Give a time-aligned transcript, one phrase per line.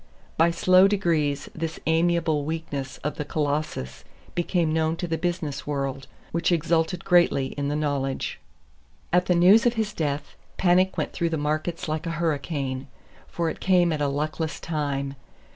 [0.35, 6.07] By slow degrees this amiable weakness of the Colossus became known to the business world,
[6.31, 8.39] which exulted greatly in the knowledge.
[9.13, 12.87] At the news of his death, panic went through the markets like a hurricane;
[13.27, 15.13] for it came at a luckless time.